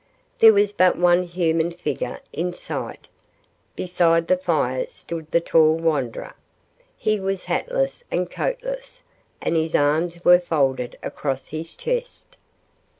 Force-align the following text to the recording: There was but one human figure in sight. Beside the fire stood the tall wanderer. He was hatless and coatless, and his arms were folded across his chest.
There 0.39 0.53
was 0.53 0.71
but 0.71 0.97
one 0.97 1.21
human 1.25 1.69
figure 1.69 2.21
in 2.33 2.53
sight. 2.53 3.07
Beside 3.75 4.27
the 4.27 4.35
fire 4.35 4.87
stood 4.87 5.29
the 5.29 5.39
tall 5.39 5.75
wanderer. 5.75 6.33
He 6.97 7.19
was 7.19 7.43
hatless 7.45 8.03
and 8.09 8.27
coatless, 8.27 9.03
and 9.43 9.55
his 9.55 9.75
arms 9.75 10.25
were 10.25 10.39
folded 10.39 10.97
across 11.03 11.49
his 11.49 11.75
chest. 11.75 12.35